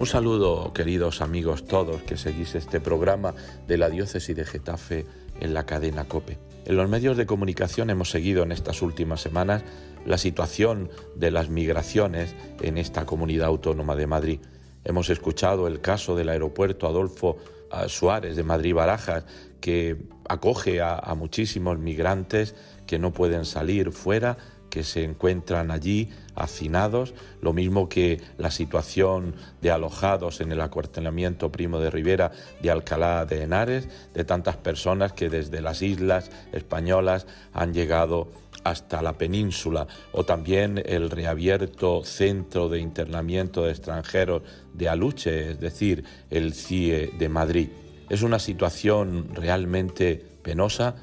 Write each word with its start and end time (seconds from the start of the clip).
Un 0.00 0.06
saludo, 0.06 0.72
queridos 0.72 1.20
amigos 1.20 1.66
todos 1.66 2.00
que 2.00 2.16
seguís 2.16 2.54
este 2.54 2.80
programa 2.80 3.34
de 3.68 3.76
la 3.76 3.90
diócesis 3.90 4.34
de 4.34 4.46
Getafe 4.46 5.04
en 5.40 5.52
la 5.52 5.66
cadena 5.66 6.08
Cope. 6.08 6.38
En 6.64 6.78
los 6.78 6.88
medios 6.88 7.18
de 7.18 7.26
comunicación 7.26 7.90
hemos 7.90 8.08
seguido 8.08 8.42
en 8.42 8.50
estas 8.50 8.80
últimas 8.80 9.20
semanas 9.20 9.62
la 10.06 10.16
situación 10.16 10.88
de 11.16 11.30
las 11.30 11.50
migraciones 11.50 12.34
en 12.62 12.78
esta 12.78 13.04
comunidad 13.04 13.48
autónoma 13.48 13.94
de 13.94 14.06
Madrid. 14.06 14.40
Hemos 14.84 15.10
escuchado 15.10 15.66
el 15.66 15.82
caso 15.82 16.16
del 16.16 16.30
aeropuerto 16.30 16.86
Adolfo 16.86 17.36
Suárez 17.86 18.36
de 18.36 18.42
Madrid 18.42 18.74
Barajas, 18.74 19.26
que 19.60 19.98
acoge 20.30 20.80
a 20.80 21.14
muchísimos 21.14 21.78
migrantes 21.78 22.54
que 22.86 22.98
no 22.98 23.12
pueden 23.12 23.44
salir 23.44 23.92
fuera 23.92 24.38
que 24.70 24.84
se 24.84 25.04
encuentran 25.04 25.70
allí 25.70 26.08
hacinados, 26.34 27.12
lo 27.42 27.52
mismo 27.52 27.88
que 27.88 28.20
la 28.38 28.50
situación 28.50 29.34
de 29.60 29.70
alojados 29.70 30.40
en 30.40 30.52
el 30.52 30.60
acuartelamiento 30.60 31.52
Primo 31.52 31.80
de 31.80 31.90
Rivera 31.90 32.32
de 32.62 32.70
Alcalá 32.70 33.26
de 33.26 33.42
Henares, 33.42 33.88
de 34.14 34.24
tantas 34.24 34.56
personas 34.56 35.12
que 35.12 35.28
desde 35.28 35.60
las 35.60 35.82
islas 35.82 36.30
españolas 36.52 37.26
han 37.52 37.74
llegado 37.74 38.28
hasta 38.64 39.02
la 39.02 39.14
península, 39.14 39.86
o 40.12 40.24
también 40.24 40.82
el 40.84 41.10
reabierto 41.10 42.04
centro 42.04 42.68
de 42.68 42.78
internamiento 42.78 43.64
de 43.64 43.70
extranjeros 43.70 44.42
de 44.74 44.88
Aluche, 44.88 45.52
es 45.52 45.60
decir, 45.60 46.04
el 46.30 46.52
CIE 46.54 47.12
de 47.18 47.28
Madrid. 47.28 47.68
Es 48.08 48.22
una 48.22 48.38
situación 48.38 49.34
realmente 49.34 50.22
penosa, 50.42 50.96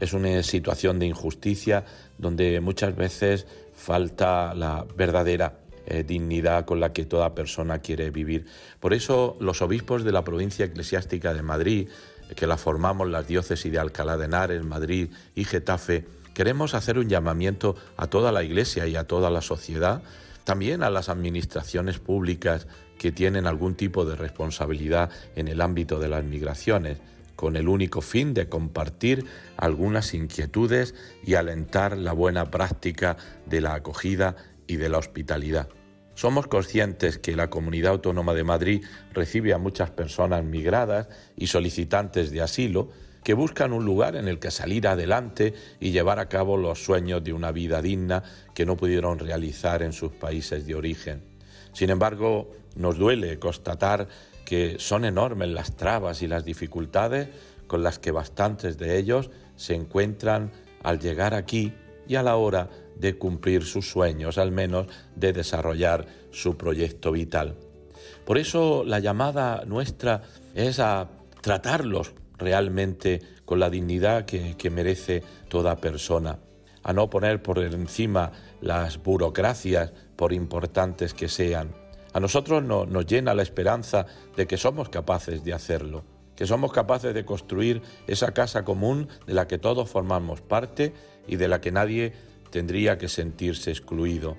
es 0.00 0.12
una 0.12 0.42
situación 0.42 0.98
de 0.98 1.06
injusticia 1.06 1.84
donde 2.18 2.60
muchas 2.60 2.96
veces 2.96 3.46
falta 3.74 4.54
la 4.54 4.84
verdadera 4.96 5.58
eh, 5.86 6.04
dignidad 6.04 6.64
con 6.64 6.78
la 6.78 6.92
que 6.92 7.04
toda 7.04 7.34
persona 7.34 7.80
quiere 7.80 8.10
vivir. 8.10 8.46
Por 8.78 8.94
eso 8.94 9.36
los 9.40 9.62
obispos 9.62 10.04
de 10.04 10.12
la 10.12 10.22
provincia 10.22 10.64
eclesiástica 10.64 11.34
de 11.34 11.42
Madrid, 11.42 11.88
que 12.36 12.46
la 12.46 12.56
formamos 12.56 13.08
las 13.08 13.26
diócesis 13.26 13.70
de 13.70 13.78
Alcalá 13.78 14.16
de 14.16 14.26
Henares, 14.26 14.64
Madrid 14.64 15.10
y 15.34 15.44
Getafe, 15.44 16.04
queremos 16.34 16.74
hacer 16.74 16.98
un 16.98 17.08
llamamiento 17.08 17.74
a 17.96 18.06
toda 18.06 18.30
la 18.30 18.44
Iglesia 18.44 18.86
y 18.86 18.94
a 18.94 19.08
toda 19.08 19.28
la 19.28 19.42
sociedad, 19.42 20.02
también 20.44 20.82
a 20.82 20.90
las 20.90 21.08
administraciones 21.08 21.98
públicas 21.98 22.66
que 22.98 23.12
tienen 23.12 23.46
algún 23.46 23.74
tipo 23.74 24.04
de 24.04 24.14
responsabilidad 24.14 25.10
en 25.34 25.48
el 25.48 25.60
ámbito 25.60 25.98
de 25.98 26.08
las 26.08 26.24
migraciones, 26.24 26.98
con 27.42 27.56
el 27.56 27.66
único 27.66 28.02
fin 28.02 28.34
de 28.34 28.48
compartir 28.48 29.26
algunas 29.56 30.14
inquietudes 30.14 30.94
y 31.24 31.34
alentar 31.34 31.98
la 31.98 32.12
buena 32.12 32.52
práctica 32.52 33.16
de 33.46 33.60
la 33.60 33.74
acogida 33.74 34.36
y 34.68 34.76
de 34.76 34.88
la 34.88 34.98
hospitalidad. 34.98 35.68
Somos 36.14 36.46
conscientes 36.46 37.18
que 37.18 37.34
la 37.34 37.50
Comunidad 37.50 37.94
Autónoma 37.94 38.32
de 38.32 38.44
Madrid 38.44 38.84
recibe 39.12 39.52
a 39.52 39.58
muchas 39.58 39.90
personas 39.90 40.44
migradas 40.44 41.08
y 41.36 41.48
solicitantes 41.48 42.30
de 42.30 42.42
asilo 42.42 42.90
que 43.24 43.34
buscan 43.34 43.72
un 43.72 43.84
lugar 43.84 44.14
en 44.14 44.28
el 44.28 44.38
que 44.38 44.52
salir 44.52 44.86
adelante 44.86 45.52
y 45.80 45.90
llevar 45.90 46.20
a 46.20 46.28
cabo 46.28 46.56
los 46.56 46.84
sueños 46.84 47.24
de 47.24 47.32
una 47.32 47.50
vida 47.50 47.82
digna 47.82 48.22
que 48.54 48.66
no 48.66 48.76
pudieron 48.76 49.18
realizar 49.18 49.82
en 49.82 49.92
sus 49.92 50.12
países 50.12 50.64
de 50.64 50.76
origen. 50.76 51.24
Sin 51.72 51.90
embargo, 51.90 52.52
nos 52.76 52.98
duele 52.98 53.40
constatar 53.40 54.06
que 54.52 54.76
son 54.78 55.06
enormes 55.06 55.48
las 55.48 55.76
trabas 55.78 56.20
y 56.20 56.28
las 56.28 56.44
dificultades 56.44 57.30
con 57.66 57.82
las 57.82 57.98
que 57.98 58.10
bastantes 58.10 58.76
de 58.76 58.98
ellos 58.98 59.30
se 59.56 59.74
encuentran 59.74 60.52
al 60.82 60.98
llegar 60.98 61.32
aquí 61.32 61.72
y 62.06 62.16
a 62.16 62.22
la 62.22 62.36
hora 62.36 62.68
de 62.98 63.16
cumplir 63.16 63.64
sus 63.64 63.88
sueños, 63.88 64.36
al 64.36 64.52
menos 64.52 64.88
de 65.16 65.32
desarrollar 65.32 66.04
su 66.32 66.58
proyecto 66.58 67.12
vital. 67.12 67.56
Por 68.26 68.36
eso 68.36 68.84
la 68.84 68.98
llamada 68.98 69.64
nuestra 69.64 70.20
es 70.54 70.80
a 70.80 71.08
tratarlos 71.40 72.12
realmente 72.36 73.22
con 73.46 73.58
la 73.58 73.70
dignidad 73.70 74.26
que, 74.26 74.54
que 74.58 74.68
merece 74.68 75.22
toda 75.48 75.76
persona, 75.76 76.40
a 76.82 76.92
no 76.92 77.08
poner 77.08 77.42
por 77.42 77.58
encima 77.58 78.32
las 78.60 79.02
burocracias, 79.02 79.94
por 80.14 80.34
importantes 80.34 81.14
que 81.14 81.28
sean, 81.28 81.81
a 82.12 82.20
nosotros 82.20 82.62
nos 82.62 83.06
llena 83.06 83.34
la 83.34 83.42
esperanza 83.42 84.06
de 84.36 84.46
que 84.46 84.56
somos 84.56 84.88
capaces 84.88 85.44
de 85.44 85.52
hacerlo, 85.52 86.04
que 86.36 86.46
somos 86.46 86.72
capaces 86.72 87.14
de 87.14 87.24
construir 87.24 87.82
esa 88.06 88.32
casa 88.32 88.64
común 88.64 89.08
de 89.26 89.34
la 89.34 89.46
que 89.46 89.58
todos 89.58 89.88
formamos 89.88 90.40
parte 90.40 90.92
y 91.26 91.36
de 91.36 91.48
la 91.48 91.60
que 91.60 91.72
nadie 91.72 92.12
tendría 92.50 92.98
que 92.98 93.08
sentirse 93.08 93.70
excluido. 93.70 94.36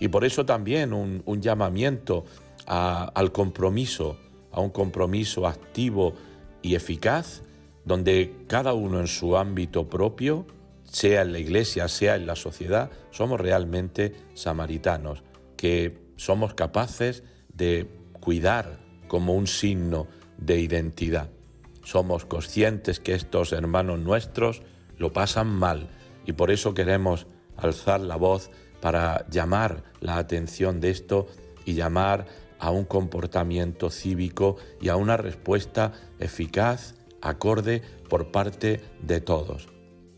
Y 0.00 0.08
por 0.08 0.24
eso 0.24 0.46
también 0.46 0.92
un, 0.92 1.22
llamamiento 1.40 2.24
al 2.66 3.32
compromiso, 3.32 4.16
a 4.52 4.60
un 4.60 4.70
compromiso 4.70 5.46
activo 5.46 6.14
y 6.62 6.74
eficaz, 6.74 7.42
donde 7.84 8.34
cada 8.46 8.74
uno 8.74 9.00
en 9.00 9.06
su 9.08 9.36
ámbito 9.36 9.88
propio, 9.88 10.46
sea 10.84 11.22
en 11.22 11.32
la 11.32 11.38
iglesia, 11.38 11.88
sea 11.88 12.16
en 12.16 12.26
la 12.26 12.36
sociedad, 12.36 12.90
somos 13.10 13.40
realmente 13.40 14.14
samaritanos, 14.34 15.22
que 15.56 16.07
somos 16.18 16.52
capaces 16.52 17.22
de 17.54 17.88
cuidar 18.20 18.78
como 19.06 19.34
un 19.34 19.46
signo 19.46 20.08
de 20.36 20.60
identidad. 20.60 21.30
Somos 21.82 22.26
conscientes 22.26 23.00
que 23.00 23.14
estos 23.14 23.52
hermanos 23.52 24.00
nuestros 24.00 24.62
lo 24.98 25.12
pasan 25.12 25.48
mal 25.48 25.88
y 26.26 26.32
por 26.32 26.50
eso 26.50 26.74
queremos 26.74 27.26
alzar 27.56 28.00
la 28.00 28.16
voz 28.16 28.50
para 28.82 29.26
llamar 29.30 29.84
la 30.00 30.18
atención 30.18 30.80
de 30.80 30.90
esto 30.90 31.26
y 31.64 31.72
llamar 31.74 32.26
a 32.58 32.70
un 32.70 32.84
comportamiento 32.84 33.88
cívico 33.88 34.56
y 34.80 34.88
a 34.88 34.96
una 34.96 35.16
respuesta 35.16 35.92
eficaz, 36.18 36.94
acorde 37.22 37.82
por 38.08 38.30
parte 38.30 38.80
de 39.00 39.20
todos. 39.20 39.77